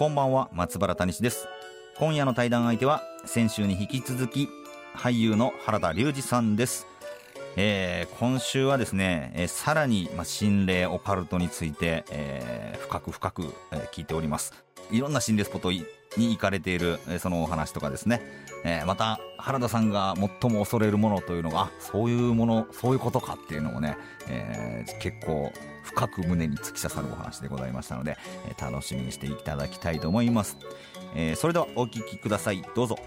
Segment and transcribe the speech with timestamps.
[0.00, 1.46] こんばんは松原谷氏です。
[1.98, 4.48] 今夜の対談相手は先週に引き続き
[4.96, 6.86] 俳優の原田隆二さんです。
[7.54, 14.54] えー、今週はですね、えー、さらに、ま、心霊オカルトについて、えー、深く深く、えー、聞いております。
[14.90, 15.84] いろんな心霊スポットに
[16.16, 18.20] 行かれている、え、そのお話とかですね、
[18.64, 23.96] え、また原田さんが最も恐れるものというのがそういうものそういうことかっていうのもね、
[24.28, 25.52] えー、結構
[25.84, 28.16] 深く胸に突き刺さるお話でございましたので、
[28.48, 30.56] え、楽しみにしていただきたいと思います、
[31.14, 32.62] え、それではお聴きください。
[32.74, 32.98] どうぞ。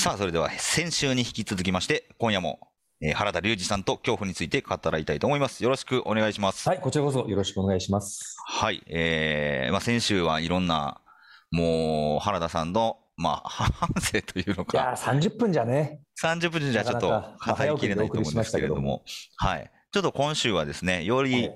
[0.00, 2.58] さあ、それでは先週に引き続きまして、今夜も、
[3.02, 5.62] えー、原田隆二さんと恐怖について語らいたいと思います。
[5.62, 6.66] よろしくお願いします。
[6.66, 8.34] はい、こちらこそよろしくお願いします。
[8.46, 11.02] はい、えー、まあ先週はいろんな、
[11.50, 14.78] もう、原田さんの、まあ、 反省というのか。
[14.78, 16.00] いや30分じゃね。
[16.18, 19.04] 30分じゃちょっと語りきれないと思うんですけれども、
[19.36, 19.70] はい。
[19.92, 21.50] ちょっと今週はですね、より、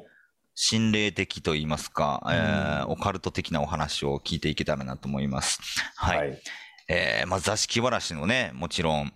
[0.55, 5.61] 心霊的といいますか、はい、えー、オカルト的なお話を聞いていけたらなと思います。
[5.97, 6.43] はい、はい
[6.89, 9.13] えー、まあ、座敷わらしのね、もちろん、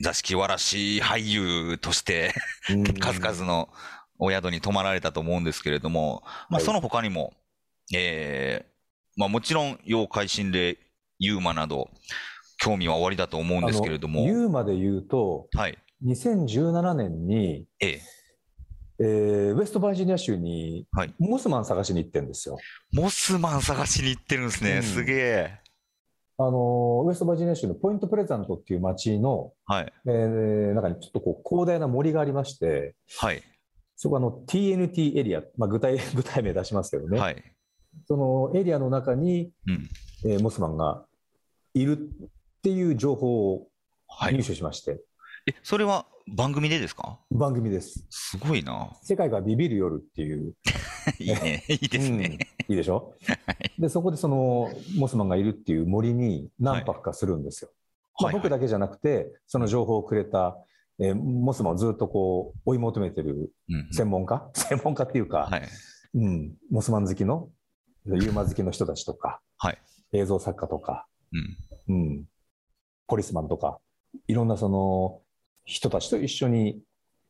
[0.00, 2.34] 座敷わらし俳優として
[3.00, 3.68] 数々の
[4.18, 7.34] お宿に泊まられたと思うんですけれども、まあ、その他にも、はい、
[7.94, 8.72] えー、
[9.16, 10.78] まあ、もちろん、妖怪心霊、
[11.18, 11.90] ユーマなど、
[12.58, 14.24] 興味は終わりだと思うんですけれども。
[14.24, 18.00] ユーマで言うと、はい、2017年に、ええ。
[19.00, 20.86] えー、ウェストバージニア州に
[21.18, 22.56] モスマン探しに行ってるんですよ。
[22.92, 25.61] モスマン探しに行ってるんですね、うん、すげえ。
[26.46, 29.92] あのウェストバージニア州のポイントプレザントっていう町の、はい。
[30.06, 33.42] えー、中にちょっとこう広大な森がありまして、はい、
[33.96, 37.42] そこあの TNT エリア、まあ、具体 具体名出しますけどね、はい、
[38.06, 39.88] そのエリアの中に、うん。
[40.24, 41.04] えー、モスマンが
[41.74, 42.00] いるっ
[42.62, 43.68] ていう情報を
[44.08, 45.00] 入手しまして、はい、
[45.46, 47.18] えそれは番組でですか？
[47.30, 48.06] 番組です。
[48.10, 48.96] すごいな。
[49.02, 50.54] 世界がビビる夜っていう。
[51.18, 51.64] いいね。
[51.68, 52.38] いいですね。
[52.68, 53.14] うん、いいでしょ？
[53.78, 57.70] で、そこでその、モスマンがいるっていう森に何泊かするんですよ。
[58.14, 60.56] はい、まあ、僕だけじゃなくて、その情報をくれた、
[61.00, 63.50] えー、モスマンをずっとこう、追い求めてる
[63.90, 65.62] 専門家、うん、専門家っていうか、はい、
[66.14, 67.50] うん、モスマン好きの、
[68.06, 69.78] ユーマ好きの人たちとか、はい、
[70.12, 71.08] 映像作家とか、
[71.88, 72.24] うん、うん、
[73.08, 73.80] ポリスマンとか、
[74.28, 75.21] いろんなその、
[75.64, 76.80] 人たちと一緒に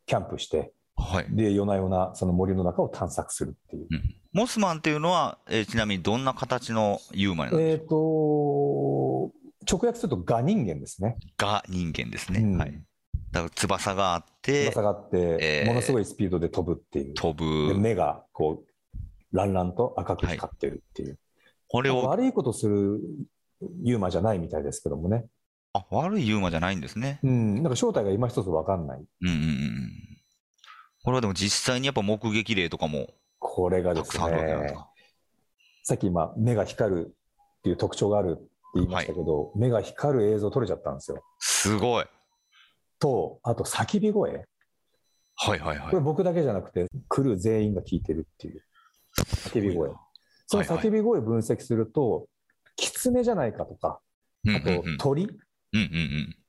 [0.06, 3.86] キャンプして、はい、で夜な夜なその森の中を探索するっていう。
[3.90, 9.32] うん、モスマンっていうのは、えー、ちなみにどんな形のユーマなんですか、えーと、
[9.70, 11.16] 直訳するとガ人間ですね。
[11.36, 12.40] ガ人間ですね。
[12.40, 12.82] うん、はい。
[13.30, 17.14] だから翼があって、翼があって、えー、ものすごいスピードで飛ぶっていう。
[17.14, 17.72] 飛ぶ。
[17.72, 21.08] で目がこう、ランランと赤く光ってるっていう。
[21.08, 21.18] はい、
[21.68, 22.02] これを。
[22.04, 23.00] 悪いことする
[23.82, 25.24] ユーマじゃないみたいですけどもね。
[25.74, 27.18] あ、悪いユーマじゃないんですね。
[27.22, 27.62] うん。
[27.62, 28.98] なんか正体が今一つわかんない。
[28.98, 29.90] うんうんうん。
[31.04, 33.08] これはでも実際にやっぱ目撃例とかも。
[33.38, 34.74] これがですね。
[35.84, 37.16] さっき今、目が光る
[37.58, 41.24] っていう特徴があるって言いましたけど、はい、目が光る映像撮れちゃったんですよ。
[41.38, 42.04] すごい。
[42.98, 44.46] と、あと叫び声。
[45.34, 45.90] はいはいはい。
[45.90, 48.62] これ僕だけじゃなくて、来る全員が聞いてるっていう
[49.16, 49.90] 叫び声。
[50.46, 52.28] その叫び声を分析すると、
[52.76, 54.00] キツネじゃないかとか、
[54.46, 55.28] あと鳥、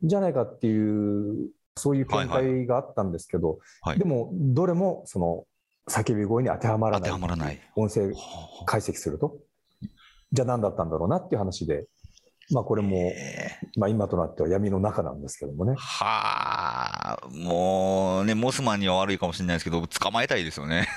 [0.01, 3.59] じゃないかっていう、そういう見解があったんですけど、はい
[3.91, 5.45] はい、でも、どれもその
[5.89, 7.11] 叫び声に当てはまらない。
[7.11, 8.13] ない音声
[8.65, 9.37] 解析すると。
[10.31, 11.85] じゃあ何だったんだろうなっていう話で、
[12.51, 13.11] まあこれも、
[13.77, 15.75] まあ今となっては闇の中なんですけどもね。
[15.77, 20.87] はあ、もうね、モスマンには悪いかもしれないですけど、捕まえたいですよね。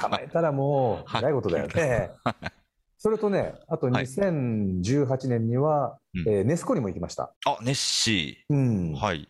[0.00, 2.10] 捕まえたらもう、 偉いことだよね。
[3.02, 7.32] それとね、あと2018年には、はい、えー、ネスコにも行きました。
[7.46, 8.54] あ、ネッシー。
[8.54, 8.92] うん。
[8.92, 9.26] はい。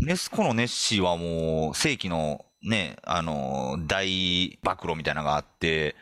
[0.00, 5.94] ネスコのネッシーはもう、世紀のね、あの、大暴露みたいなのがあって、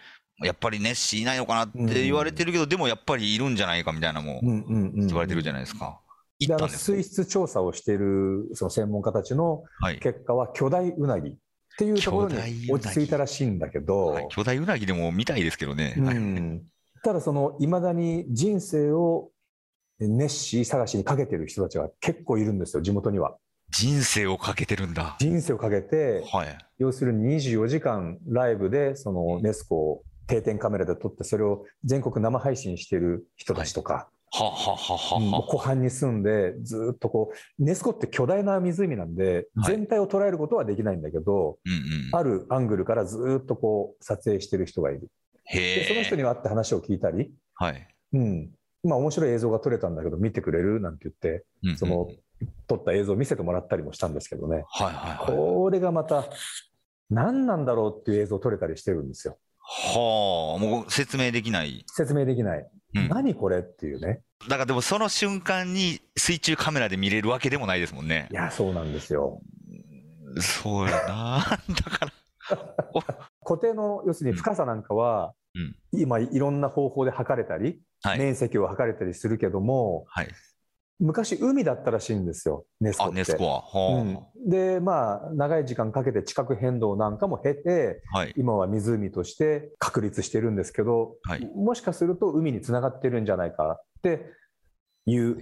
[0.42, 6.00] やっぱりネッシーいないのかなって言われてるけど、うん、でもやっぱりいるんじゃないかみたいなも言われてるじゃないですか。
[6.68, 9.64] 水質調査をしているその専門家たちの
[10.00, 11.36] 結果は巨大ウナギ
[11.78, 15.94] っていうところに落ち着いたらしいんだけど、はい、巨大うなぎでも見たいですけどね。
[15.96, 16.62] うん、
[17.04, 19.30] ただそのいまだに人生を
[20.00, 23.36] ネッシー探しにかけてる人たちが結構いるんですよ、地元には。
[23.70, 25.16] 人生をかけてるんだ。
[25.20, 26.58] 人生をかけて、はい。
[26.78, 35.42] 要するに24時間ライブで、そのネスコを定点カメラで撮って、それを全国生配信してる人たちとか、はははは。
[35.42, 41.80] 湖畔に住んで、ずっとこう、ネスコって巨大な湖なんで、はい全体を捉えることはできないんだけど、うんうん。
[42.12, 45.10] あるアングルからずっとこう、撮影してる人がいる。
[45.44, 46.18] へで、その人え。
[46.18, 47.88] に会って話を聞いたり、はい。
[48.12, 48.50] うん。
[48.84, 52.08] まあ面白い映像が撮れたんだけど、見てくれるなんて言って、うんうんその、
[52.66, 54.64] 撮った映像を見せてもらったりもしたんですけどね。
[54.68, 55.36] はいはいはい。
[55.36, 56.24] これがまた、
[57.10, 59.38] 何なんだろうっていう映像を撮れたりしてるんですよ。
[59.60, 61.84] はあ、もう説明できない。
[61.88, 62.66] 説明できない。
[62.94, 64.22] うん何これっていうね。
[64.44, 68.34] だからでもその瞬間に水中カメラで見れるわけでもないですもんねい。
[68.34, 69.40] や、そうなんですよ。
[70.40, 71.58] そうやな。
[71.68, 72.12] だか
[72.50, 72.56] ら、
[73.44, 78.18] 固定の、要するに深さなんかは、うん今いろんな方法で測れたり、はい。
[78.18, 80.28] 面積を測れたりするけども、はい。
[81.00, 83.16] 昔海だったらしいんですよ、ネスコっあ、て。
[83.16, 83.60] ネスコは。
[83.62, 88.18] はうん、で、まあ、長い時間かけて地殻変動なんかも経て、あ。
[88.18, 88.34] はい。
[88.36, 94.26] 今は湖として確立してるんですけど、はいもしかすると海につながってるんじゃないかって
[95.06, 95.38] いう。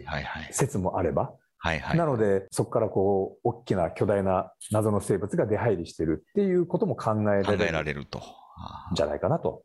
[0.50, 1.98] 説もあれば、はいはい。
[1.98, 8.22] なので、そこからこう、大きな巨大な謎の生物が出入りしてるっていうことも考えらられると。
[8.94, 9.62] じゃないかなと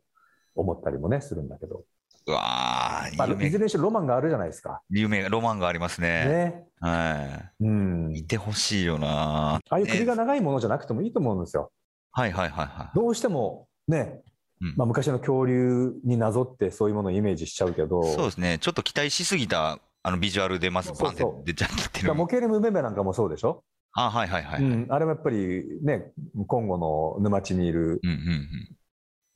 [0.54, 1.84] 思ったりもね、するんだけど。
[2.26, 4.80] うわまあ、いずれにしろロマンがあるじゃないですか。
[4.90, 6.08] 夢、ロマンがありますね。
[6.24, 6.64] ね。
[6.80, 8.20] はうんい。。
[8.20, 9.56] いてほしいよな。
[9.56, 11.72] ああいう首ねが長いものじゃなくてもいいと思うんですよ。
[12.12, 12.90] はいはいはいはい。
[12.94, 14.20] どうしてもね、
[14.60, 18.58] うんまあ、昔の恐竜になぞってそういうものをイメージしちゃうけど、そうですね。
[18.60, 22.14] ちょっと期待しすぎた、あの、ビジュアルでまずバンって出ちゃってるら。
[22.14, 24.62] 模型のムメメなんかもそうでしょ、あ、はいはいはい。
[24.62, 26.12] うんうん、あれもやっぱりね、
[26.46, 26.78] コンゴ
[27.18, 28.76] の沼地にいるうんうん。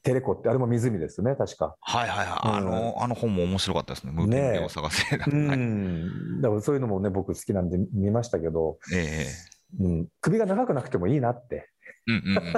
[0.06, 1.75] テレコって、あれも湖ですね、確か。
[1.81, 2.38] はいはいはい。
[2.43, 4.12] あうんの、あの本も面白かったですね。
[4.12, 5.17] 無限を探せ。
[5.17, 11.69] うはいん、だからそういうのもね、僕好きなんで見ましたけど、ええうん、首が長くなくてもいいなって。
[12.06, 12.53] うんうんうんうん。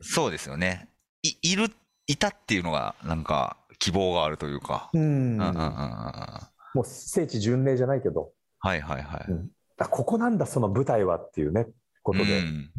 [0.00, 0.88] そうですよね。
[1.22, 1.70] い、いる、
[2.06, 4.88] いたっていうのが、なんか、希望があるというか。
[4.94, 5.52] うんうんうんうんうん。
[5.52, 8.32] もはう聖地巡礼じゃないけど、
[8.64, 9.02] いはいはい。
[9.76, 11.66] あここなんだ、その舞台はっていうね、
[12.02, 12.70] ことで、うん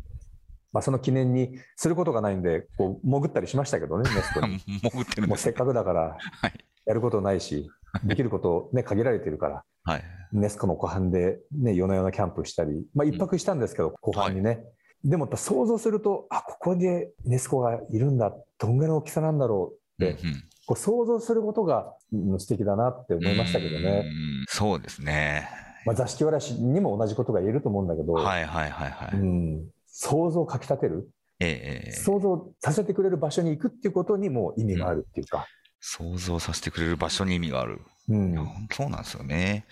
[0.72, 4.58] まあ、その記念にすることがないんで、こう潜ったりしましたけどね、 ネスコに。
[4.58, 5.28] 潜ってる。
[5.28, 6.54] もうせっかくだからはい、
[6.86, 7.70] やることないし、
[8.04, 10.04] できること、ね、限られてるから、はい。
[10.32, 14.64] ネスコの湖畔で、ね、夜な夜なキャンプしたり、まあ、一泊したんですけど、湖畔にね。
[15.04, 24.04] でもやっぱ想像すると、あ、ここでネスコがいるんだ、どんぐらいの大きさなんだろうって、うんうんこう想像することがうん素敵だなって思いましたけどね。
[24.06, 25.50] うんそうですね。
[25.84, 29.18] まあ、座敷わらしにも同じことが言えると思うんだけど、はいはいはいはい。
[29.18, 31.10] うん、想像をかき立てる、
[31.40, 35.48] え想像させてくれる場所に行くっていうことにも意味があるっていうか、
[35.80, 37.82] 想像させてくれる場所に意味がある。
[38.10, 38.36] うん
[38.72, 39.66] そうなんですよね。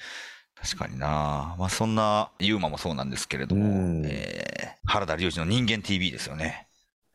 [0.55, 1.55] 確かにな。
[1.59, 4.57] まあそんなユーマもそうなんですけれども、うんえー
[4.89, 6.67] 原田龍二の人間 TV ですよね。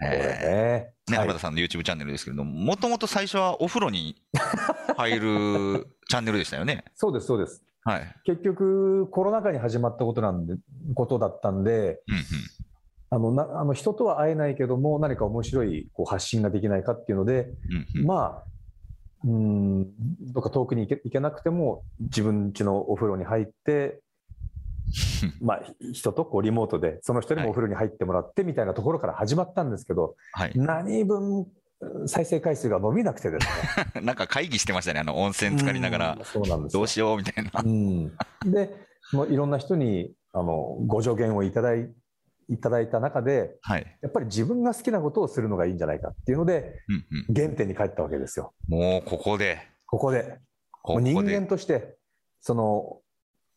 [0.03, 0.95] えね。
[1.09, 4.21] ーね、はい原田さんの YouTube チャンネルですけれども、もともと最初はお風呂に
[4.97, 6.85] 入るチャンネルでしたよね。
[6.95, 7.63] そうです、そうです。
[7.85, 8.15] はい。
[8.25, 10.55] 結局、コロナ禍に始まったことなんで、
[10.95, 12.23] ことだったんで、うんうん。
[13.13, 17.51] あのなあの人とは会えないけども、何か面白いこう発信ができないかっていうので、
[17.95, 18.45] うんうんまあ、
[19.25, 19.85] うん、
[20.33, 24.01] どっか遠くに行け行けなくても、自分家のお風呂に入って、
[25.43, 30.53] まあ、ひ人とこうリモートで、その人にもお風呂に入ってもらってみたいなところから始まったんですけど、はい。
[30.55, 31.47] 何分
[32.07, 33.47] 再生回数が伸びなくてです
[33.95, 34.01] ね。
[34.01, 35.01] なんか会議してましたね。
[35.01, 37.51] あの温泉浸かりながらうん、そうなんですよどうしようみたいな。
[37.63, 38.07] うん、
[38.51, 38.75] で、
[39.13, 41.91] もういろんな人にあのご助言をいただい
[42.53, 43.99] いただいた中で、はい。
[44.03, 47.35] やっぱり自分が好きなことをするのがいいんじゃないかっていうので、うんうん。
[47.35, 48.53] 原点に帰ったわけですよ。
[48.69, 50.39] もうここで、ここで。
[50.83, 51.13] ここで。
[51.13, 51.97] 人間として、
[52.41, 53.01] その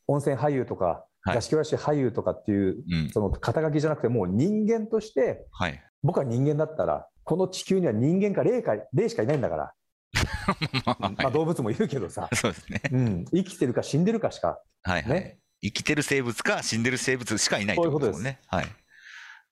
[0.07, 3.09] 温泉俳優とか、はい座敷わらし俳優とかっていう、うん。
[3.09, 5.83] その肩書きじゃなくて、もう人間として、はい。
[6.03, 9.73] 僕は人間だったら、この地球には人間か霊か霊しかいないんだから、
[11.17, 12.81] まあ、動物もいるけどさ、 そうですね。
[12.91, 15.19] うん、生きてるか死んでるかしかはいはい。
[15.19, 18.39] ね生きてる生物か死んでる生物しかいないってことですね。
[18.47, 18.67] はい。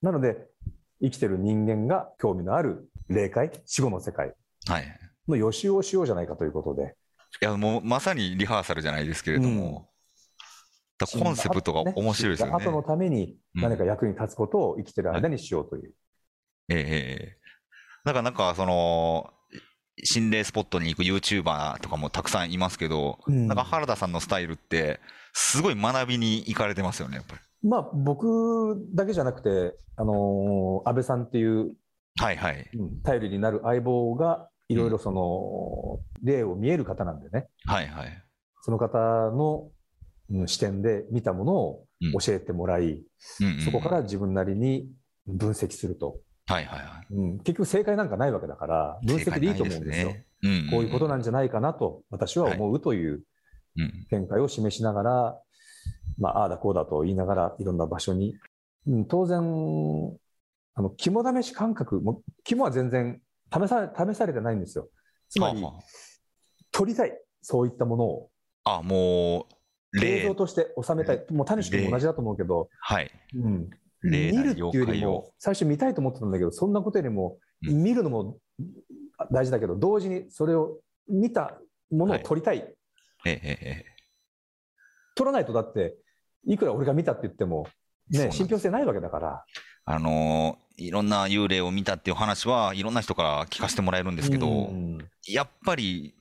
[0.03, 0.47] なので、
[1.01, 4.35] 生きてる人間が興味のある霊界、死後の世界
[4.67, 4.99] はい。
[5.27, 6.95] の予習をしようじゃないかということで、
[7.41, 9.89] いや、もうまさにリハーサルじゃないですけれども、
[10.97, 12.65] だからコンセプトが面白いですよね。
[12.65, 15.93] 後のために何か役に立つことを生きてる間にしようという。
[16.69, 17.37] ええええ
[18.05, 19.31] だからなんかその、
[20.03, 24.99] 心霊スポットに行く YouTuber とかもたくさんいますけど、うんなんか原田さんのスタイルって、
[25.33, 27.41] すごい学びに行かれてますよね、やっぱり。
[27.63, 31.73] まあ、僕だけじゃなくて、あのー安倍さんっていう、
[32.19, 32.69] はいはい。
[32.73, 37.47] うん頼りになる相棒が、いろいろその、例を見える方なんでね。
[37.65, 38.23] はいはい。
[38.61, 38.97] その方
[39.31, 39.69] の、
[40.29, 44.89] うん視点で見たものをうん教えてもらい、うんうんそこから自分なりに
[45.27, 46.17] 分析すると、
[46.47, 47.13] はいはいはい。
[47.13, 50.15] うん、結局正解なんかないわけだから、分析でいいと思うんですよ。
[50.43, 53.23] うんこういうことななんじゃないかなと私は思うという
[53.77, 55.39] うん見解を示しながら、
[56.17, 58.35] まあ、ああだこうだと言いながらいろんな場所に、
[58.87, 59.39] うん、当然
[60.75, 64.89] あの肝試し感覚も肝は全然試さ試されてないんですよ。
[65.29, 65.81] つまりはあは
[66.73, 67.17] 撮りたい。
[67.41, 68.29] そういったものを。
[68.63, 69.47] ああ、も
[69.93, 71.25] う、例映像、として収めたい。
[71.29, 73.11] もう谷君も同じだと思うけど、はい。
[73.35, 73.69] うん、
[74.01, 77.83] 見るっていうよりも最初見たいと思ってたんだけどそんなことよりもうん。
[77.83, 78.37] 見るのも
[79.31, 81.59] 大事だけど同時にそれを見た
[81.91, 82.57] ものを撮りたい。
[83.25, 83.85] えええええ。
[85.15, 85.95] 撮らないとだって
[86.45, 87.67] いくら俺が見たって言っても、
[88.09, 89.45] ね、信憑性ないわけだから。
[89.85, 94.97] あのーいろんな幽霊を見たっていう話はいろんな人から聞かせてもらえるんですけど、うん
[95.27, 96.15] やっぱり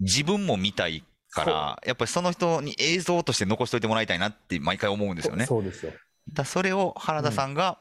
[0.00, 5.44] 自分も見たいから、やっぱりその人に映像として残しといてもらいたいなって毎回思うんですよね。
[5.44, 5.92] そうですよ。
[6.32, 7.78] だそれを原田さんが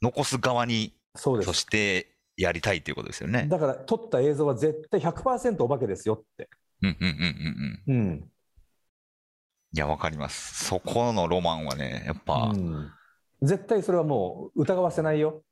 [0.00, 0.92] 残す側に
[1.26, 1.52] うです。
[1.52, 3.46] してやりたいということですよね。
[3.48, 6.48] だから撮った映像は絶対100%お化けですよって。
[6.82, 8.04] うんうんうんうんうん。
[8.06, 8.24] うん。
[9.74, 10.66] いや、わかります。
[10.66, 12.90] そこのロマンはね、やっぱ、うん
[13.42, 15.42] 絶対それはもう疑わせないよ。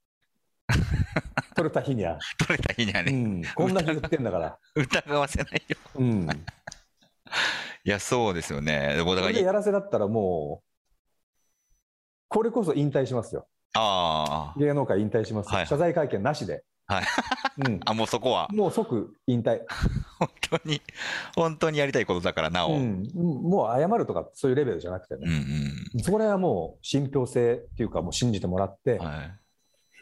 [1.56, 2.18] 撮れた日には。
[2.38, 3.42] 取れた日にはね、うん。
[3.56, 4.58] こんな日言ってんだから。
[4.76, 5.76] 疑わせないよ。
[5.96, 6.28] うん。
[7.82, 8.94] いや、そうですよね。
[8.94, 10.66] でもだからやらせだったらもう、
[12.28, 13.48] これこそ引退しますよ。
[13.74, 15.56] あ芸能界引退しますよ。
[15.56, 16.64] はい謝罪会見なしで。
[16.86, 17.04] はい
[17.64, 19.60] うんあ、あ、もうそこは、もう即引退。
[20.18, 20.82] 本当に、
[21.34, 22.72] 本当にやりたいことだからなお。
[22.72, 23.06] ううんん。
[23.14, 25.38] もう謝るとかそういうレベルじゃなくてうね。
[25.38, 26.02] ん。
[26.02, 29.36] そこら辺はもう信憑性っていうか、もう信じてもらって、は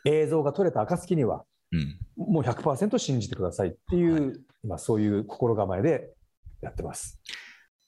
[0.05, 1.77] 映像が撮れた暁には、い。
[1.77, 1.99] うん。
[2.17, 6.12] もう100%信じてくださいっていう、今、そういう心構えで
[6.61, 7.21] やってます。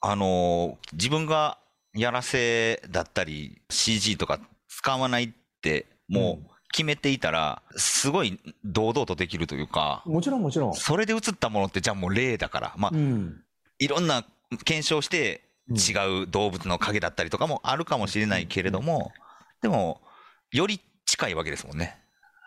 [0.03, 1.59] あのー自分が
[1.95, 6.51] やらせだったり CG とか使わないってもう
[6.81, 10.75] 決めていたらすごい堂々とできるというかもちろん、もちろん。
[10.75, 13.43] それで映ったものってじゃあもう例だからまあうん。
[13.79, 14.25] いろんな
[14.65, 19.13] 検証してうん違う動物の影だったりとかもあるかもしれないけれども
[19.63, 20.01] でも
[20.51, 21.97] より近いわけですもんね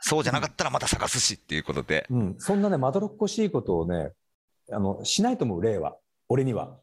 [0.02, 2.36] そうじゃなかったらまた探すしっていうことでうん。
[2.40, 4.12] そんなね、まどろっこしいことをね、
[4.70, 5.96] あの、しないと思う、例は。
[6.28, 6.76] 俺には。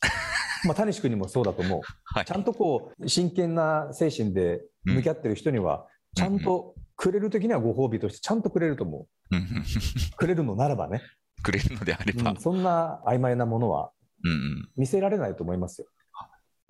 [0.64, 1.80] まあ、谷君にもそうだと思う。
[2.04, 10.16] はいちゃんとこう、真剣な精神で向き合ってる人には、ちゃんとくれる時にはご褒美としてちゃんとくれると思うんうんう。
[10.16, 11.02] くれるのならばね。
[11.42, 13.90] くれるのであればうん、そんな曖昧なものは
[14.24, 15.88] うんうん見せられないと思いますよ。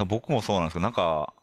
[0.06, 1.34] 僕もそうなんですけど、なんか、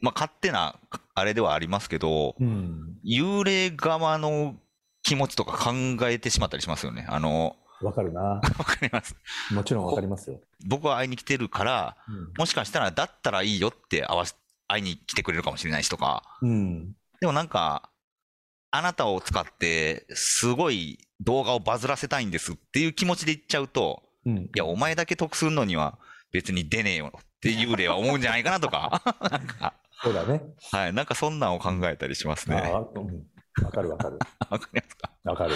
[0.00, 0.76] まあ、勝手な
[1.14, 2.98] あれではありますけど、うん。
[3.04, 4.56] 幽霊側の
[5.02, 5.72] 気持ちとか考
[6.08, 7.06] えてしまったりしますよね。
[7.08, 8.20] あの、わかるな。
[8.20, 9.16] わかります。
[9.52, 10.40] もちろんわかりますよ。
[10.66, 11.96] 僕は会いに来てるから、
[12.38, 14.34] もしかしたらだったらいいよって合わせ、
[14.68, 16.94] 会いに来てくれるかもしれないしとか、うん。
[17.22, 17.88] でもなんか、
[18.72, 24.38] あなたを使って、すごい動画をバズらせたいんですっていう気持ちで言っちゃうと、うん。
[24.38, 26.00] いや、お前だけ得するのには
[26.32, 30.42] 別に出ねえよって幽霊は思うんじゃないかなとか、 なんかそうだね。
[30.72, 32.72] はい、なんかそんなんを考えたりしますあね。
[32.74, 34.18] あうんわかるわかる。
[34.50, 35.12] わかりますか？
[35.22, 35.54] わかる。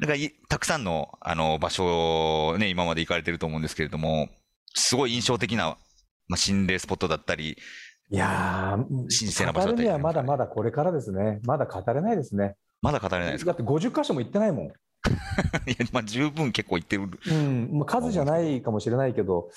[0.00, 4.28] なんかいたくさんのあの場所をね、今まで行かれてると思うんですけれども、
[4.74, 5.78] すごい印象的な、
[6.26, 7.56] まあ、心霊スポットだったり、
[8.14, 11.40] いやー、神聖な場所だったり語るにはまだまだこれからですね。
[11.44, 12.54] まだ語れないですね。
[12.80, 13.52] まだ語れないですか？
[13.52, 14.66] だって50箇所も行ってないもん。
[14.68, 17.08] いや、まあ十分結構行ってる。
[17.28, 17.68] うん。
[17.72, 19.50] もう数じゃないかもしれないけど、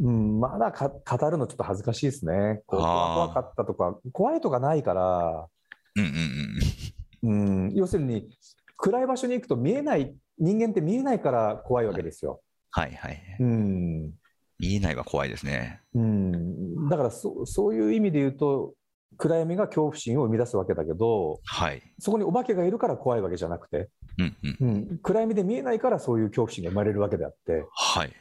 [0.00, 0.06] うん。
[0.06, 2.62] うん、まだか語るのちょっと恥ずかしいですね。
[2.66, 5.48] 怖かったとか、怖いとかないから、
[5.96, 7.66] うんうんうん。
[7.66, 8.28] うん、要するに
[8.76, 12.40] 暗い場所に行くと見えない、人間って見えないから怖いわけですよ。
[12.70, 13.20] はいはい。
[13.40, 14.12] うん。
[14.58, 15.80] 見えないは怖いですね。
[15.94, 18.74] うん、だからそそういう意味で言うと、
[19.18, 21.82] 暗闇が恐怖心を生み出すわけだけど、はい。
[21.98, 24.68] そこにお化けがいるから怖いわけじゃなくて、うんうん。
[24.68, 28.12] うん、暗闇で見えないからそういう恐怖心が生まれるわけであって、はい。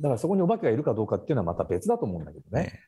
[0.00, 2.64] だからそこにお化けがいるかどうかっていうのはまた別だと思うんだけどね。
[2.64, 2.80] ね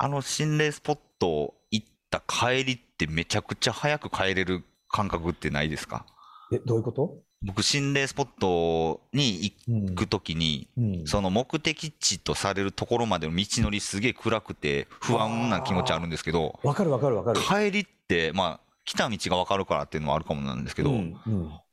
[0.00, 6.06] あの心霊スポット行った帰りってめちゃくちゃ早く帰れる感覚ってないですか？
[6.52, 17.40] え、どういうこと、僕、心霊スポットにうん行くときに、うんその目的地とされるところまでの道のりすげえ暗くて不安な気持ちあるんですけど、わかるわかるわかる。
[17.40, 20.92] 帰りって、まあ、来た道が分かるからっていうのはあるかもなんですけど、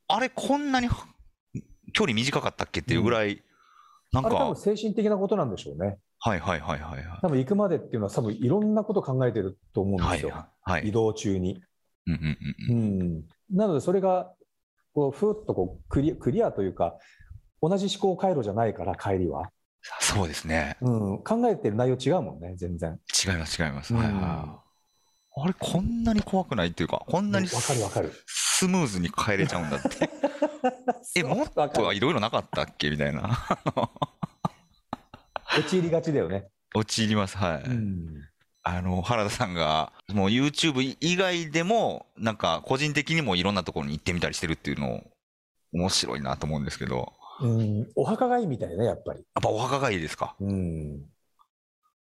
[0.08, 0.90] あれ、こんなに
[1.94, 3.42] 距離短かったっけっていうぐらい、
[4.12, 5.98] なんか、多分精神的なことなんでしょうね。
[6.20, 7.20] はいはいはいはいはい。
[7.22, 10.46] 多分行くまでっていうのは多分いろんなこと考えてると思うんはいですよ。
[10.62, 10.88] はい。
[10.88, 11.62] 移動中に。
[12.08, 12.38] うんうん
[12.70, 13.24] うんううんん。
[13.52, 14.32] なのでそれが、
[14.96, 16.98] こう、ふーっとこうクリクリアというか、
[17.62, 19.50] 同じ思考回路じゃないから、帰りは。
[20.00, 20.78] そうですね。
[20.82, 23.00] うん、考えてる内容違うもんね、全然。
[23.28, 23.94] 違います、違います。
[23.94, 24.66] うんはいはい。
[25.38, 28.14] あれ、こんなに怖くないっていうか、こんなにわかるわかる。
[28.26, 30.10] スムーズに帰れちゃうんだって。
[31.20, 32.90] え、もっとはいろいろなかったっけ？
[32.90, 33.38] みたいな。
[35.60, 36.48] 陥りがちだよね。
[36.74, 37.64] 陥ります、はい。
[37.64, 38.08] うん。
[38.68, 45.04] あの、原田さんが、もう YouTube 以外でも、なんか個人的にもいろんなところに行ってみたりしてるっていうの、
[45.72, 49.20] 面白いなと思うんですけど、うん、お墓がいいみたいね、やっぱり。
[49.20, 50.36] やっぱお墓がいいですか？
[50.40, 51.06] うん。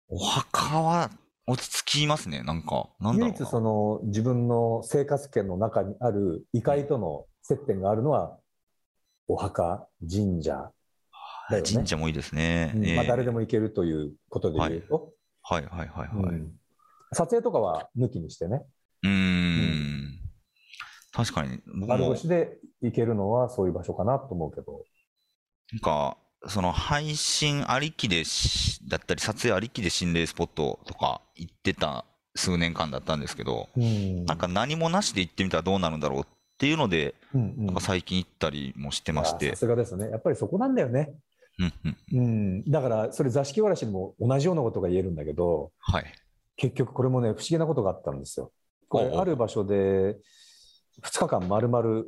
[0.07, 1.12] お墓は
[1.45, 2.89] 落ち着きますね、なんか。
[3.00, 3.38] なんだろうな。
[3.38, 8.39] 唯一その自分の生活圏の中にある異界との接点があるのは、
[9.27, 10.72] お墓、神社
[11.51, 11.62] ね。
[11.62, 12.74] 神社もいいですね。
[12.95, 15.14] まあ誰でも行けるということで言うと、はい
[15.48, 16.10] はいはいはい。
[16.14, 16.52] ううん
[17.14, 20.20] 撮影とかは抜きにしてね、ーん。
[21.14, 24.84] 確かに、僕丸も、腰で行けるのはそういう場所かなと思うけど。
[25.72, 36.25] なんか、その配信ありきでし、だったり、撮影ありきで心霊スポットとか行ってた数年間だったんですけど、うんなんか何もなしで行ってみたらどうなるんだろうっ
[36.58, 39.58] ていうので、うんうんなんか最近行ったりもしてましてあさ。
[39.58, 40.10] すがですね。
[40.10, 41.16] やっぱりそこなんだよね。
[42.13, 42.63] うん。
[42.65, 46.05] だから、それ座敷わらしにも同じようなことが言えるんだけど、はい。
[46.57, 48.51] 結局これもね、不思議なことがあったんですよ。
[48.88, 50.17] これ、ある場所で
[51.03, 52.03] 2日間丸々、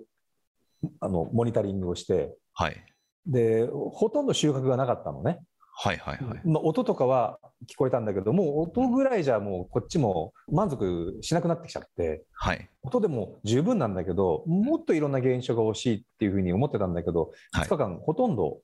[1.00, 2.76] あの、モニタリングをして、はい。
[3.26, 5.40] で、ほとんど収穫がなかったのね。
[5.80, 6.42] はいはいはい。
[6.44, 7.38] まあ、音とかは
[7.70, 12.70] 聞こえたんだけど、もう音ぐらいじゃもうこっちも満足しなくなってきちゃって、はい。
[12.82, 18.58] 音でも十分なんだけど、もっといろんな現象が欲しいっていうふうに思ってたんだけど、はい2日間ほとんど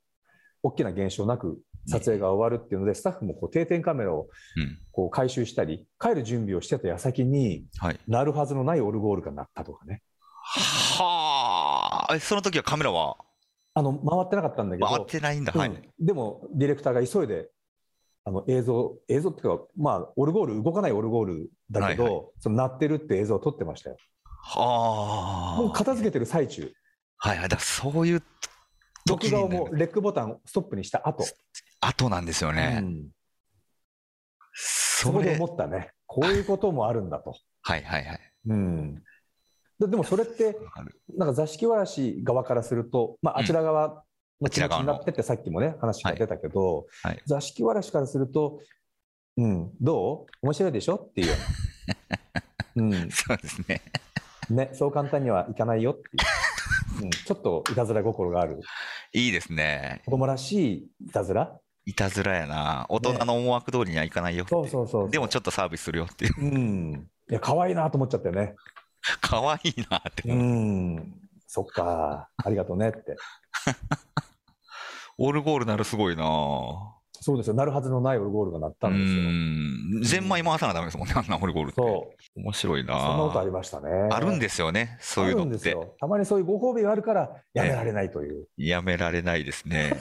[0.63, 4.79] 大きな現象なく撮影が終わるっていうので、スタッフもこう定点カメラをうん。
[4.91, 7.99] こう回収したり、帰る準備をしてた矢先に、はい。
[8.07, 10.01] 鳴るはずのないオルゴールが鳴ったとかね。
[10.97, 12.15] はあ。
[12.15, 13.17] え、その時はカメラは？
[13.73, 15.51] あの、回ってなかったんだけど、回ってないんだ。
[15.51, 15.69] はい。
[15.69, 17.49] うんでも、ディレクターが急いで、
[18.25, 23.97] あの映像、映像っていうか、まあ、オルゴール、動かないオルゴールだけど、はいはその鳴ってるって映像を撮ってましたよ。
[24.25, 25.61] はあ。
[25.61, 26.71] もう片付けてる最中、
[27.17, 27.49] はいはい。
[27.49, 28.25] だそういう時
[29.07, 31.25] 録画をにもうレックボタンをストップにした後、
[31.81, 32.79] 後なんですよね。
[32.81, 33.07] うん。
[34.53, 35.35] そそこでれ。
[35.35, 35.91] 思ったね。
[36.05, 37.35] こういうこともあるんだと。
[37.63, 38.19] はいはいはい。
[38.47, 38.95] うん、
[39.79, 40.57] ででもそれって、
[41.17, 44.03] なんか座敷わらし側からすると、まあ、あちら側
[44.41, 44.49] の。
[44.49, 47.21] 気持ちになってって、さっきもね、話が出たけど、はいはい。
[47.25, 48.59] 座敷わらしからすると、
[49.37, 50.45] うん、どう？
[50.45, 50.95] 面白いでしょ？
[50.95, 51.35] っていう。
[52.75, 53.09] うん。
[53.09, 53.81] そうですね。
[54.49, 56.17] ね、そう簡単にはいかないよっていう、
[57.03, 58.59] うん、ちょっといたずら心がある、
[59.13, 60.01] いいですね。
[60.05, 62.85] 子供らしいいたずら、いたずらやな。
[62.89, 66.33] 大人の思惑通りにはいかないよっていそうそうそうでもちょっとサービスするよっていう。
[66.39, 68.55] うん、いや、可愛いなと思っちゃったよね。
[69.21, 70.45] 可愛いなってう思う。
[70.45, 71.13] ん、
[71.47, 73.15] そっか、ありがとうねって。
[75.17, 76.23] オルゴールなるすごいな
[77.23, 79.21] そうですよ、なるはずのないオルゴールが鳴ったうんですよ。
[80.01, 80.03] ん。
[80.03, 81.81] ゼンマイ回さなダメですもんね、あんなオルゴールって。
[81.81, 83.89] そう、面白いなそんなことありましたね。
[84.11, 85.63] あるんですよね、そういうあるんのって。
[85.65, 85.95] ですよ。
[85.99, 88.45] たまにそういうご褒美があるから、やめられないという。
[88.57, 89.93] やめられないですね。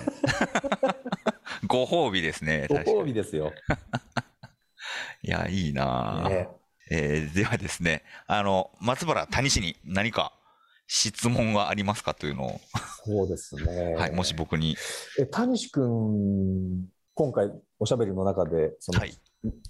[1.68, 2.76] ご褒美ですね、ご。
[2.76, 3.52] 褒美ですよ。
[5.22, 6.48] いや、いいな、ね、
[6.90, 10.32] えーではですね、あの、松原谷氏に何か
[10.94, 12.60] 質問がありますかというのを、
[13.04, 13.94] そうですね。
[13.96, 14.76] はい、もし僕に。
[15.18, 19.12] え、谷志君、今回おしゃべりの中で、その、はい。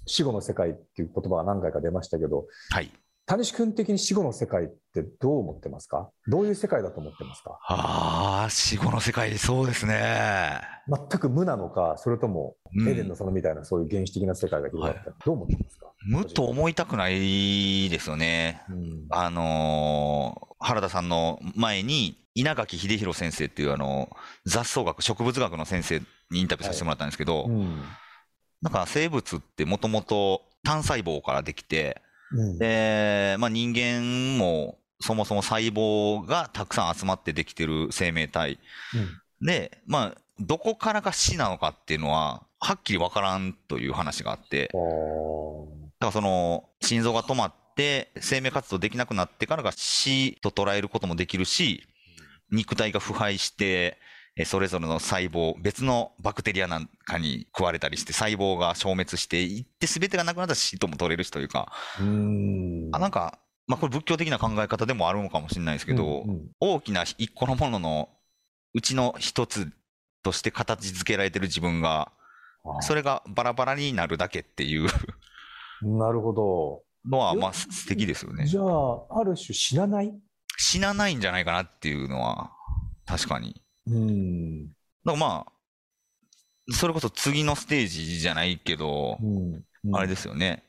[0.05, 2.91] 死後の世界っていう言葉が何回か出ましたけど、はい。
[3.25, 6.09] 谷志君的に死後の世界ってどう思ってますか？
[6.27, 7.57] どういう世界だと思ってますか？
[7.69, 10.59] ああ、死後の世界、そうですね。
[10.89, 15.87] 全く無なのか、それとも、うんエデンの園みたいなそういう原始的な世界が広がってる、どう思ってますか？
[16.05, 18.61] 無と思いたくないですよね。
[18.69, 24.09] うんあのー原田さんの前に、稲垣秀弘先生っていうあの、
[24.45, 25.99] 雑草学、植物学の先生
[26.31, 27.81] にインタビューさせてもらったんですけど、うん。
[28.61, 32.57] なんか生物ってもともと単細胞からできて、うん。
[32.57, 38.59] で、まあ人間もそもそも細胞がたくさん集まってできてる生命体。
[39.41, 51.85] で、まあ、どこからが死なのかっていうのは、はっきりわからんという話があって、だからその、心臓が止まって、生命活動できなくなってからが死と捉えることもできるし、
[52.53, 53.97] 肉体が腐敗して、
[54.35, 62.89] えそれぞれの細胞、別のバクテリアなんかに食われたりして、細胞が消滅していって、全てがなくなったら死とも取れるしというか、うん。
[62.91, 66.51] あなんか、まあこれ仏教的な考え方でもあるのかもしれないですけど、うんうん。
[66.59, 68.09] 大きな一個のものの
[68.73, 69.71] うちの一つ
[70.23, 72.11] として形付けられてる自分が、
[72.65, 74.87] あそれがバラバラになるだけっていう。
[75.81, 76.83] なるほど。
[77.07, 78.47] のは、えまあ素敵ですよね。
[78.47, 80.11] じゃあ、ある種死なない
[80.57, 82.51] 死なないんじゃないかなっていうのは、
[83.05, 83.61] 確かに。
[83.87, 84.67] うん。
[84.67, 84.71] だ
[85.05, 90.63] からまあ、それこそ次のステージじゃないけど、うんうんあれですよね。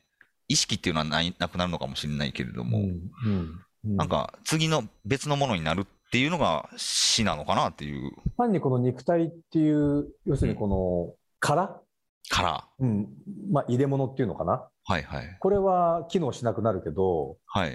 [0.48, 11.80] 意識っていうのはないなくなるのかもしれないけれども、うんうんうんなんか次の別のものになるっていうのが死なのかなっていう単にこの肉体っていう、要するにこの殻、
[12.28, 12.68] から。
[12.80, 13.08] うん
[13.52, 14.66] まあ、入れ物っていうのかな？
[14.84, 15.36] はいはい。
[15.38, 17.72] これは機能しなくなるけど、はい。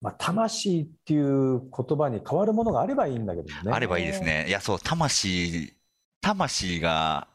[0.00, 3.72] まあ、魂っていう言葉に変わるものがあればいいんだけどもね。
[3.72, 4.22] あればいいです。
[4.22, 4.46] ね。
[4.48, 5.72] いや、そう、魂、
[6.20, 7.28] 魂が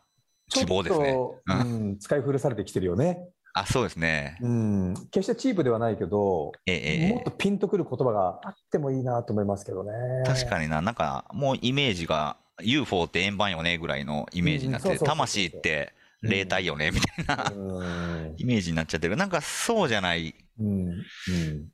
[0.50, 1.12] 希望ですね。
[1.12, 1.54] うう
[1.94, 3.20] ん、使い古されてきてるよね。
[3.54, 4.38] あ、そうですね。
[4.42, 9.92] うん、決してチープではないけど、えもっとピンとくる言葉があってもいいなと思いますけどね。
[10.26, 19.18] 確かにな、なんかもうイメージが UFO って円盤よねぐらいのイメージになって魂って霊体よねみたいなうん イメージになっちゃってる。
[19.18, 21.68] なんかそうじゃないうんうん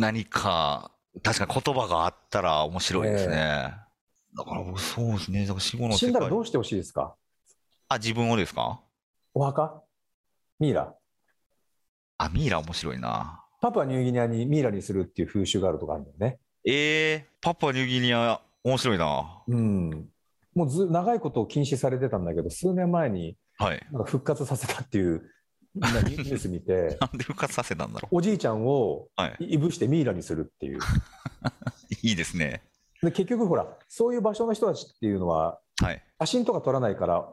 [0.00, 0.90] 何か、
[1.22, 3.36] 確かに言葉があったら面白いですね。
[3.36, 3.86] え
[4.36, 5.42] だから僕そうですね。
[5.46, 6.12] だから死後の死ん。
[6.12, 7.14] だらどうしてほしいですか？
[7.88, 8.80] あ、自分をですか？
[9.32, 9.82] お墓？
[10.58, 10.94] ミイラ？
[12.18, 13.42] あ、ミイラ面白いな。
[13.60, 16.38] パプアニューギニアにミイラにするっていう風習があるとかあるんだよね。
[16.66, 19.42] ええパパニューギニア面白いな。
[19.48, 20.08] うん。
[20.54, 23.80] もうず長いこと禁止されてたんだけど、数年前にはい。
[24.04, 25.22] 復活させたっていう
[25.80, 29.20] ニュース見て、なんで復活させたんだろおじいちゃんをう。
[29.20, 29.44] はい。
[29.44, 30.78] いぶしてミイラにするっていう。
[32.02, 32.62] いいですね。
[33.02, 36.02] で結局ほら、そういう場所の人たちっていうのは、はい。
[36.20, 37.30] 写真とか撮らないから、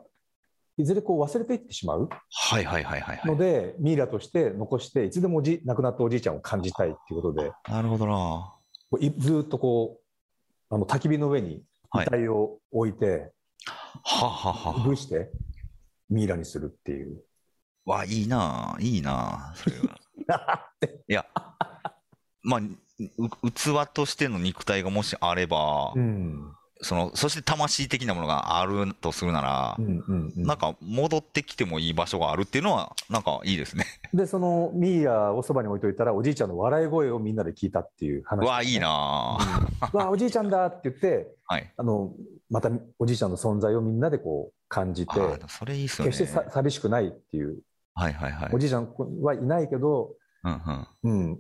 [0.78, 3.32] いずれこう忘れていってしまうはいはいはいはい、はい。
[3.32, 8.56] ので、ミイラとして残して、いつでもおじ亡くなったおじいちゃんを感じたいっていうことで、なるほどな。
[9.18, 10.00] ずーっとこ
[10.70, 11.64] う、あの焚き火の上に
[11.96, 13.32] 遺体を置いて、
[14.04, 14.84] はははは。
[14.86, 15.32] いぶして
[16.10, 17.24] ミイラにするっていう。
[17.86, 20.00] わ、いいな、いいな、それは。
[21.08, 21.26] いや、
[22.42, 22.60] まあ、
[23.18, 33.86] う器としての肉体がもしあれば、うんその、そして魂的なものがあるとするなら、うんうんうんなんか戻ってきてもいい場所があるっていうのは、なんかいいですね。
[34.14, 38.80] で、そのミイラをそばに置いといたら、おじいちゃんの笑い声をみんなで聞いたっていう話、わ、いい。
[38.80, 39.38] な、
[39.94, 41.74] うん、わ、おじいちゃんだって言って、 はい。
[41.78, 42.14] あの、
[42.50, 42.70] また
[43.00, 45.14] おじいちゃんの存在をみんなでこう感じて、
[45.48, 46.12] それいいっすよね。
[46.12, 47.60] 決してさ寂しくないっていう、
[47.94, 48.50] はいはいはい。
[48.54, 51.22] おじいちゃんはいないけど、うんうん。
[51.30, 51.40] うん、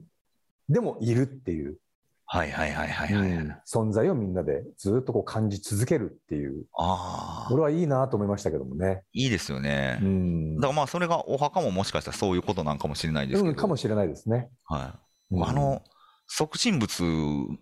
[0.69, 1.77] でもいるっていう、
[2.25, 3.29] はいはいはいはいはい。
[3.31, 9.03] うん存在をみんなでずっとこう感じ続けるっていう、ああこ、れはいいなと思いましたけどもね。
[9.13, 9.99] いいですよね。
[10.01, 14.49] うんだからまあそれがお墓ももしかしたらそういうことなんかもしれないですけど、うんかもしれないですね。
[14.65, 14.95] は
[15.31, 15.81] い、うんあの
[16.27, 17.03] 即身仏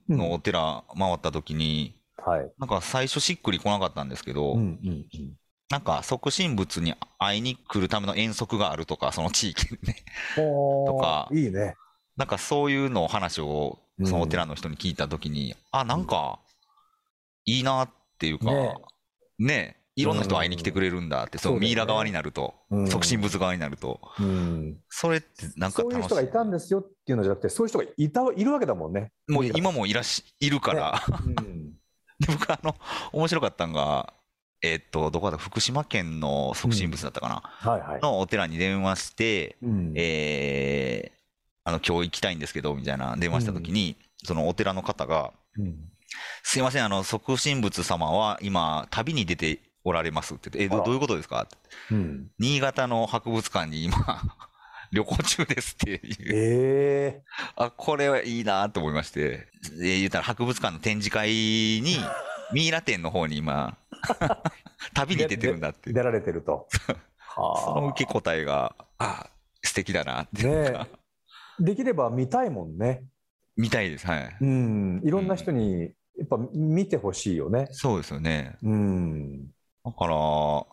[0.07, 2.51] のお寺回った時に、はい。
[2.59, 5.05] なんか最初しっくりこなかったんですけど、うんうんうん
[5.71, 9.95] なんか即身仏に会いに来るための遠足があるとかその地域にね。
[10.35, 11.29] ととか。
[11.31, 11.75] いいね。
[12.17, 16.39] なんかそういうのを話をそのお寺の人に聞いた時に、あなんか
[17.45, 18.75] いいなっていうかね。
[19.39, 21.65] ねいろんな人会いに来てくれるんだって、そのそうだよね。
[21.67, 22.87] ミイラ側になると、うん。
[22.87, 26.07] 即身仏側になると、うん、それってなんかそういう楽しい。
[26.07, 29.11] 人がいたんですよっていうのじゃなくて、そういう人がいたいるわけだもんね。
[29.27, 31.01] もう今もいらっしいるから、
[31.37, 31.73] うん。
[32.19, 32.75] で僕あの
[33.11, 34.13] 面白かったんが、
[34.61, 38.01] えっとどこだ福島県の即身仏だったかな、はいはい。
[38.01, 39.93] のお寺に電話して、うん。
[39.95, 41.21] えー
[41.63, 45.75] あの今日行きたいんですけどみたいな電話した時に、そのお寺の方がうん
[46.41, 51.55] 「すいませんあの即身仏様は今旅に出ておられます」って言って「えどどういうことですか?」って
[51.91, 52.31] うん。
[52.39, 53.95] 新潟の博物館に今
[54.91, 55.99] 旅行中ですっていう。
[56.33, 57.23] ええ
[57.55, 61.97] あこれはいいなと思いまして、えー言ったら博物館の展示会に
[62.53, 63.77] ミイラ展の方に今
[64.93, 66.67] 旅に出てるんだって出られてると。
[67.33, 67.41] そ
[67.75, 69.29] のは受け答えがあ
[69.63, 70.87] 素敵だなってねいうか、
[71.59, 73.03] えできれば見たいもんね。
[73.55, 75.01] 見たいですはいうん。
[75.03, 77.67] いろんな人にやっぱ見てほしいよね。
[77.71, 79.47] そうですよねうん。
[79.83, 80.65] だから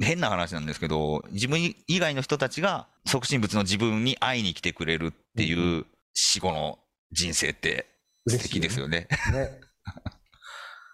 [0.00, 6.78] 変な話なんですけど自分以外の人たちが即身仏の自分に会いに来てくれるっていう死後の
[7.12, 7.86] 人生って
[8.26, 9.06] 素敵ですよね。
[9.32, 9.38] ね。
[9.38, 9.60] ね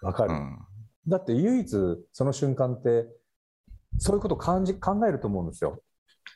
[0.01, 0.33] わかる。
[0.33, 0.59] うん
[1.07, 1.67] だって唯一
[2.11, 3.07] その瞬間って、
[3.97, 5.81] そういうこと感じ考えると思うんですよ。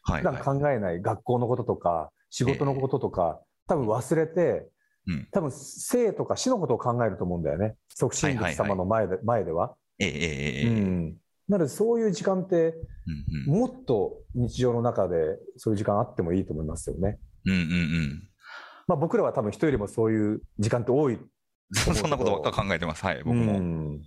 [0.06, 4.68] 普はいはい段考えない学校のこととか、仕事のこととか、多分忘れて、
[5.08, 7.76] うん多分生とか死のことを考えると思うんだよね。
[7.90, 9.76] 即身仏様の前で,、前では。
[10.00, 11.18] ええええええうん。
[11.48, 17.20] なのでそういう時間って、うんうんもっと日常の中でそういう時間あってもいいと思いますよね。
[17.46, 18.30] うんうんうん
[18.88, 21.20] まあ僕らは多分人よりもそういう時間って多い。
[21.72, 23.06] そそんなことばっか考えてます。
[23.06, 23.54] はい、僕も。
[23.54, 24.02] うん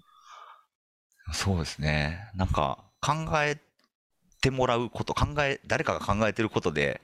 [1.32, 2.30] そうですね。
[2.34, 3.12] なんか、考
[3.42, 3.58] え
[4.40, 7.00] てもらうこと、考え、誰かが考えてることで、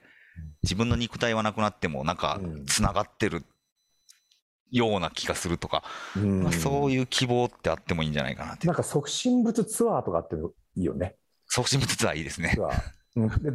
[0.63, 3.43] 自分の肉体はなくなっても、なんかうん、つながってる
[4.71, 5.83] ような気がするとか、
[6.15, 8.67] うんまあ、そういう希望ってあってもいいんじゃないかなって。
[8.67, 10.39] なんか即身仏ツアーとかってい
[10.79, 11.15] いいよね。
[11.47, 12.57] 促進部ツアーいいですね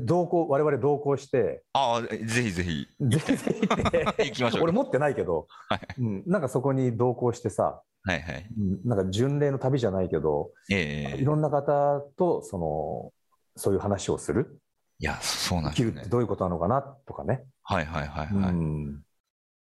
[0.05, 2.89] 同行我々同行して、ああ、ぜひぜひ。
[3.01, 4.63] ぜひぜひ行きましょう。
[4.65, 5.81] 俺持ってないけど、はい。
[5.99, 8.47] うん、なんかそこに同行してさ、はいはい。
[8.59, 8.89] うん。
[8.89, 13.13] なんか巡礼の旅じゃないけど、ええいろんな方とその
[13.57, 14.61] そういう話をする、
[14.99, 16.09] いや、そうなん生きるって。
[16.09, 18.55] どういうことなのかなとかね、はいはいはいはい。
[18.55, 19.03] うん、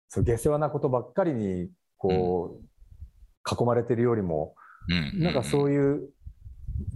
[0.09, 4.55] そう下世話なことばっかりにこう、囲まれてるよりも、
[4.89, 5.23] うん。
[5.23, 6.09] なんかそういう、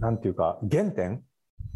[0.00, 1.22] なんていうか、原点、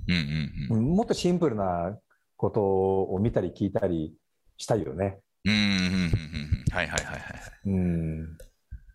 [0.08, 0.78] うんうんうん。
[0.78, 1.96] うんもっとシンプルな
[2.36, 4.14] ことを見たり聞いたり
[4.56, 5.20] したいよね。
[5.44, 6.72] うんうんうんうんうん。
[6.72, 7.22] はいはいはいはい。
[7.66, 8.36] うん、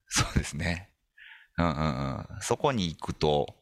[0.07, 0.91] そうですね。
[1.57, 2.25] うんうんうん。
[2.41, 3.55] そこに行くと、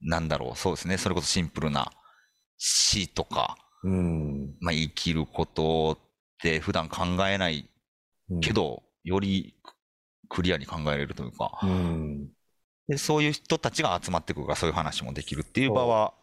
[0.00, 0.98] なんだろう、そうですね。
[0.98, 1.92] それこそシンプルな
[2.58, 5.98] 死とか、うん、まあ、生きることっ
[6.40, 7.68] て普段考えない
[8.30, 9.56] うんけ、ど、より
[10.28, 12.28] クリアに考えれるというか、うん、
[12.88, 16.14] で、そういう人たちが集まってくるから、そういう話もできるっていう場は、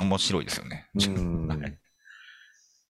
[0.00, 0.88] 面白いですよね。
[0.94, 1.78] うん はい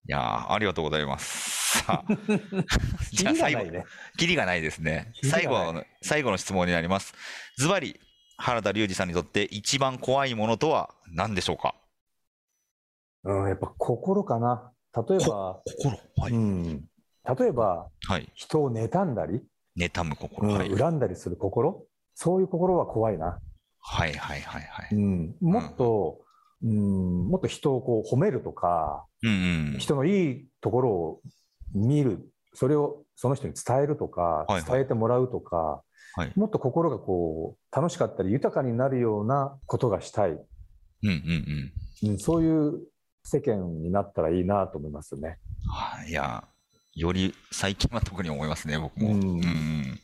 [0.04, 1.78] いやーありがとうございます。
[1.84, 2.12] さあ、
[3.12, 3.84] じゃあ最後ない、ね。
[4.18, 5.12] キリがないですね。
[5.22, 7.14] 最後の、最後の質問になります。
[7.56, 8.00] ズバリ、
[8.36, 11.76] 原田隆二さんにとって一番怖いものとは何でしょうか？
[13.22, 14.72] うん、やっぱ心かな。
[15.08, 15.96] 例えば、心？
[16.16, 16.30] はう。
[16.32, 16.64] ん、
[17.38, 18.28] 例えばはい。
[18.34, 19.40] 人を妬んだり、
[19.78, 20.48] 妬む心。
[20.48, 20.76] うんはい。
[20.76, 21.86] 恨んだりする心、
[22.16, 23.40] そういう心は怖いな。
[23.78, 24.88] はいはいはいはい。
[24.96, 26.21] うん、もっと、
[26.64, 29.79] うん、もっと人をこう褒めるとか、うんうん。
[29.79, 31.20] 人のいいところを
[31.75, 32.20] 見る、
[32.55, 35.83] それをその人に伝えるとか、はいはい伝えてもらうとか、
[36.14, 40.42] はいもっと心がこう楽しかったり豊かになるようなことがしたい、うん
[41.03, 41.72] うん
[42.03, 42.11] うん。
[42.11, 42.81] うん、そういう
[43.25, 45.38] 世間になったらいいなと思いますね。
[45.68, 46.44] はいいや、
[46.94, 49.09] より最近は特に思いますね、僕も。
[49.09, 50.01] ううんんうん。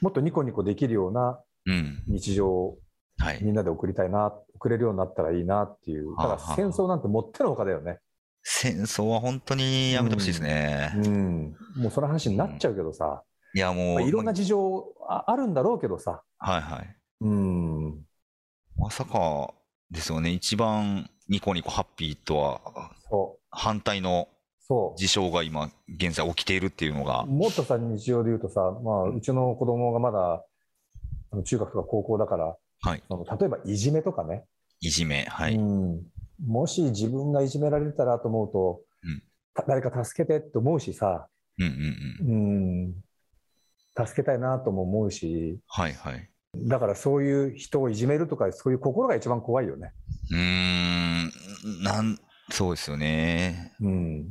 [0.00, 2.02] もっとニコニコできるようなうん。
[2.06, 2.78] 日常を
[3.18, 3.42] はい。
[3.42, 6.14] みんなで送りたいな、送れるようになったらいいなっていう。
[6.16, 7.98] だから戦争なんてもってのほかだよね。
[8.42, 10.92] 戦争は本当にやめてほしいですね。
[11.04, 11.56] うん。
[11.76, 13.22] もうその話になっちゃうけどさ、
[13.54, 16.96] いや、もう、まあいろんな事情ああるんだろうけどさ、はいはい。
[17.22, 18.04] うん。
[18.76, 19.52] まさか
[19.90, 22.60] ですよね、一番ニコニコハッピーとは。
[23.50, 24.28] 反対の。
[24.96, 30.44] 事象が今、現在起きているっていうのが、もっとさ、日常で言うとさ、まあ、うちの子供がまだ、
[31.44, 33.02] 中学とか高校だから、はい。
[33.08, 34.44] その例えばいじめとかね、
[34.80, 35.56] いじめ、はい。
[35.56, 36.02] うん、
[36.46, 39.22] もし自分がいじめられてたらと思うと、うん
[39.54, 42.94] た誰か助けてって思うしさ、うんうんうん。
[43.96, 46.30] うん、助けたいなとも思うし、はいはい。
[46.54, 49.92] だからそういう人をいじめるとか、そういう心が一番怖いよね。
[50.30, 52.18] うーん、なん、
[52.50, 53.72] そうですよね。
[53.80, 54.28] うん、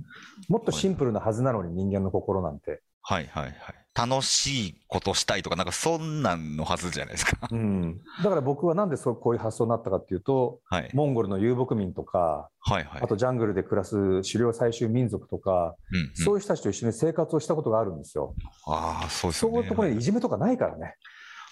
[0.48, 2.84] もっとシンプルなはずなのに、人間の心なんて。
[3.08, 3.54] はいはいはい。
[3.94, 7.48] 楽しいことしたいとか、なんかそんなんのはずじゃないですか。
[7.50, 10.90] うん、だから僕はなんでそうこういう発想になったかっていうと、はい。
[10.94, 13.02] モンゴルの遊牧民とか、はいはい。
[13.02, 18.34] あとジャングルで暮らす狩猟採集民族とか、うんうん、そういう人たちと一緒に生活をしたことがあるんですよ。
[18.66, 19.52] ああ、そうですね。
[19.54, 20.96] ういうところにいじめとかないからね。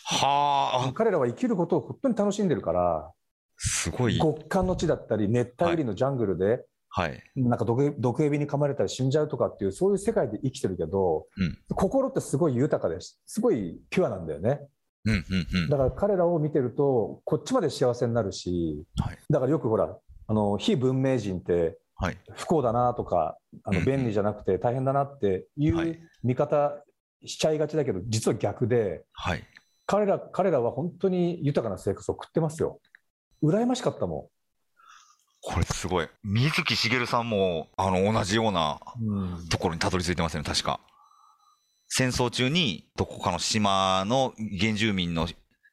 [0.05, 3.11] はあ、彼らは生きることを本当に楽しんでるから、
[3.57, 4.17] すごい。
[4.17, 7.23] 極寒の地だったり、熱帯雨林のジャングルで、はい。
[7.35, 13.19] なんか毒毒蛇に噛まれたら死んじゃうとかっていう、そういう世界で生きてるけど、うん心ってすごい豊かです。
[13.25, 14.59] すごいピュアなんだよね。
[15.05, 15.69] うんうんうん。
[15.69, 22.17] だから彼らを見てると、こっちまで幸せになるし、はいだからよくほら、あの非文明人ってはい。
[22.33, 26.83] 不幸だなとか、あのうん便利じゃなくて大変だなっていはいう見方
[27.25, 29.43] しちゃいがちだけど、実は逆で、はい。
[29.87, 32.79] 彼ら彼らは本当に豊かな生活を送ってますよ。
[33.43, 34.29] 羨ましかったも
[35.45, 36.07] これすごい。
[36.23, 39.49] 水木しげるさんも、あの、同じようなん。
[39.49, 40.79] ところにたどり着いてますよね、確か。
[41.89, 45.27] 戦争中に、どこかの島の原住民の、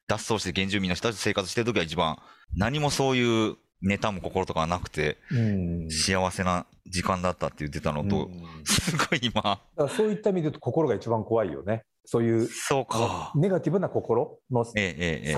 [0.08, 2.18] 脱走して原住民の人たちと生活してるときは一番、
[2.56, 11.84] 何もそういう妬む心とかはなくて、うん幸せな時間だったって言ってたのと、うんすごい今、そういった意味で言うと心が一番怖いよね。
[12.04, 13.30] そういうそうか。
[13.36, 14.64] ネガティブな心の。
[14.64, 14.76] 作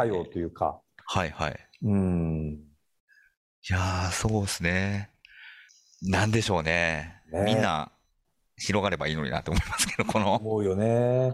[0.08, 0.80] 用というか。
[1.04, 1.68] はいはい。
[1.82, 2.71] うん。
[3.70, 5.10] いやー、そうですね。
[6.02, 7.22] なんでしょうね。
[7.32, 7.92] ねみんな、
[8.56, 11.32] 広がればいいのになって思いますけど、この、思うよね。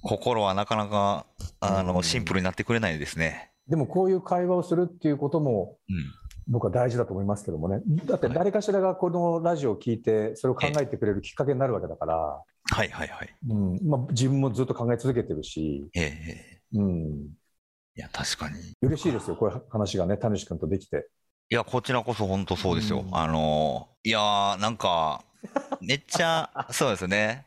[0.00, 1.26] 心はなかなか、
[1.60, 3.50] あの、うんシンプルになってくれないですね。
[3.68, 5.96] でもこういう会話をするっていうこともうん。
[6.48, 7.82] 僕は大事だと思いますけどもね。
[8.06, 13.36] だって誰かしらがこのラジオを聞いて、それを考えてくれるきっかけになるわけだから、はいはいはい。
[13.48, 16.78] うんまあ、自分もずっと考え続けてるし、ええええ。
[16.78, 17.08] うん、
[17.96, 18.56] いや、確かに。
[18.80, 21.08] 嬉しいですよ、こういう話がね、田主君とできて。
[21.48, 23.04] いや、こちらこそ本当そうですよ。
[23.06, 25.22] うんあの、いやー、なんか、
[25.80, 27.46] めっちゃ、 そうですね。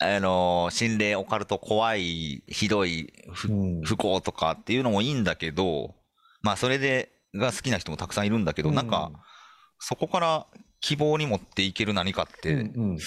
[0.00, 5.94] あの、心霊、オカルト、怖い、ひどい、ふうん不幸とかっていうのもいいんだけど、
[6.42, 9.12] まあ、それでが好きな人もたくさんいるんだけど、なんか、
[9.78, 10.46] そこから
[10.80, 12.98] 希望に持っていける何かって、うんうん、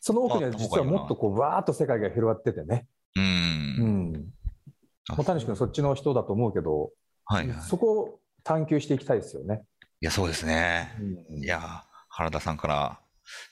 [0.00, 2.86] その奥には実はもっとこう、わーっと世界が広がっててね。
[3.16, 3.24] うん。
[3.24, 3.26] う
[3.84, 4.12] ん。
[5.16, 6.92] もう谷君そっちの人だと思うけど、
[7.26, 9.62] はい、はい、そこを探求していきたいですよね。
[10.00, 10.96] いや、そうですね。
[11.30, 13.00] うん、いや、原田さんから、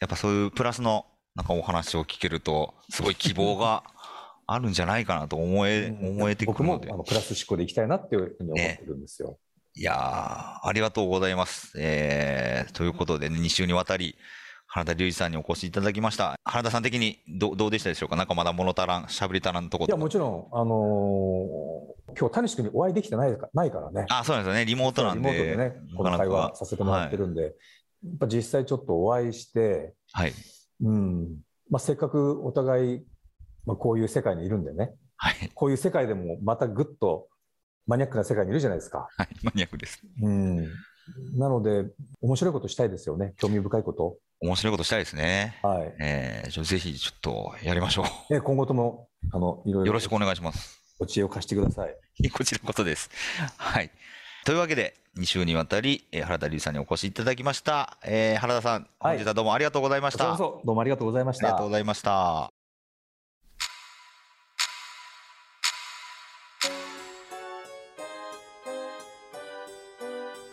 [0.01, 3.85] やっぱそういうプラスのなんかお話を聞けると、すごい希望が
[4.47, 6.89] あるんじゃないかなと思え、思えてくるので。
[6.89, 9.29] 僕もあのプラス思考でいきたいなっていうふうに思ってるんですよ。
[9.29, 9.37] ね、
[9.75, 11.73] いやありがとうございます。
[11.79, 14.17] えー、ということで、ね、2週にわたり、
[14.71, 16.39] 原田隆二さんにお越しいただきました。
[16.45, 18.17] 原田さん的にどどうでしたでしょうか？
[18.17, 24.05] なんかまだ物足らん、しゃべり足らんとこいや、もちろん、あのー、今日、谷君にお会いできてないかないからね。
[24.11, 24.67] あ、そうなんですよね。
[24.67, 25.33] リモートなんで。
[25.33, 27.57] リモートでね、この会話させてもらってるんで、はい、や
[28.17, 30.35] っぱ実際ちょっとお会いして、はい。
[30.83, 31.39] うん。
[31.71, 33.03] まあ、せっかくお互い、
[33.65, 35.51] まあ、こういう世界にいるんでね、はい。
[35.55, 37.29] こういう世界でもまたぐっと
[37.87, 39.09] マニアックな世界にいるじゃないですか。
[39.17, 40.03] はい、マニアックです。
[40.23, 40.69] うん。
[41.37, 41.87] なので、
[42.21, 43.35] 面白いことしたいですよね。
[43.39, 44.17] 興味深いこと。
[44.41, 45.59] 面白いことしたいですね。
[45.63, 45.95] はい。
[46.01, 48.35] えー、ぜひちょっとやりましょう。
[48.35, 49.87] え、今後とも、あの、いろいろ。
[49.87, 50.81] よろしくお願いします。
[51.01, 51.97] お知恵を貸してください。
[52.31, 53.11] こちらこそです。
[53.57, 53.91] はい。
[54.45, 57.99] というわけで、2週にわたり、えー、原田隆さんにお越しいただきました。
[58.05, 60.29] えー、原田さん、本日はどうもありがとうございました。
[60.29, 61.47] はい、どうもありがとうございました。
[61.47, 62.58] ありがとうございました。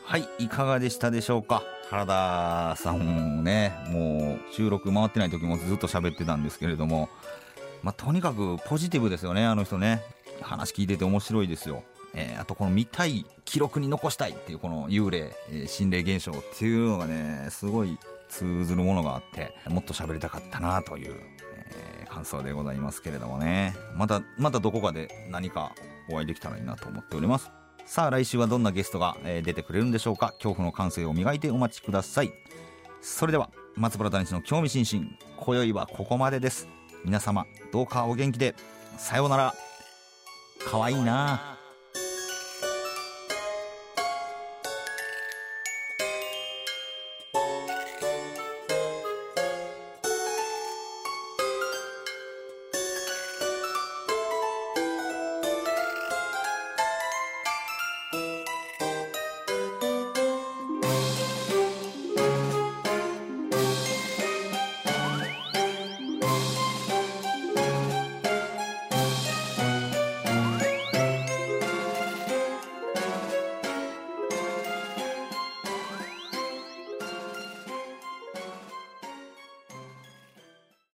[0.07, 1.63] はい、いかがでしたでしょうか？
[1.89, 7.09] 原田さんね、もう収録回ってない時もずっと喋ってたんですけれども、
[7.81, 10.03] まあ、とにかくポジティブですよね、あの人ね。
[10.41, 11.83] 話聞いてて面白いですよ。
[12.13, 17.97] えー、あとこの見たい、記録に残したいっていうこの幽霊、えー、心霊現象っていうのがね、すごい
[18.29, 21.15] 通ずるものがあって、もっと喋りたかったなという、
[21.71, 23.75] えー、感想でございますけれどもね。
[23.95, 25.73] また、またどこかで何か
[26.11, 27.49] お会いできたらいいなと思っております。
[27.85, 30.33] さあ来週はどんなゲストが、え出てくれるんでしょうか？
[30.37, 32.33] 恐怖の感性を磨いてお待ちください。
[32.99, 35.11] それでは松原谷氏の興味津々。
[35.37, 36.67] 今宵はここまでです。
[37.05, 38.55] 皆様どうかお元気で。
[38.97, 39.53] さようなら。
[40.69, 41.57] かわいいな。